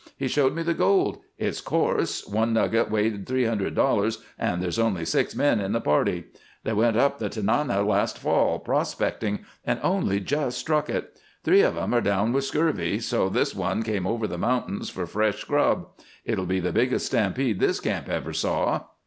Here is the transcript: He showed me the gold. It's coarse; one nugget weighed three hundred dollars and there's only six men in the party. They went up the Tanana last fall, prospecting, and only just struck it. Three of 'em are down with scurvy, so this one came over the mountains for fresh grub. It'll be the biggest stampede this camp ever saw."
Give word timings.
He 0.17 0.27
showed 0.27 0.55
me 0.55 0.63
the 0.63 0.73
gold. 0.73 1.19
It's 1.37 1.61
coarse; 1.61 2.25
one 2.25 2.53
nugget 2.53 2.89
weighed 2.89 3.27
three 3.27 3.45
hundred 3.45 3.75
dollars 3.75 4.17
and 4.39 4.59
there's 4.59 4.79
only 4.79 5.05
six 5.05 5.35
men 5.35 5.59
in 5.59 5.73
the 5.73 5.79
party. 5.79 6.23
They 6.63 6.73
went 6.73 6.97
up 6.97 7.19
the 7.19 7.29
Tanana 7.29 7.83
last 7.83 8.17
fall, 8.17 8.57
prospecting, 8.57 9.45
and 9.63 9.79
only 9.83 10.19
just 10.19 10.57
struck 10.57 10.89
it. 10.89 11.19
Three 11.43 11.61
of 11.61 11.77
'em 11.77 11.93
are 11.93 12.01
down 12.01 12.33
with 12.33 12.45
scurvy, 12.45 12.97
so 12.97 13.29
this 13.29 13.53
one 13.53 13.83
came 13.83 14.07
over 14.07 14.25
the 14.25 14.39
mountains 14.39 14.89
for 14.89 15.05
fresh 15.05 15.43
grub. 15.43 15.89
It'll 16.25 16.47
be 16.47 16.59
the 16.59 16.73
biggest 16.73 17.05
stampede 17.05 17.59
this 17.59 17.79
camp 17.79 18.09
ever 18.09 18.33
saw." 18.33 18.85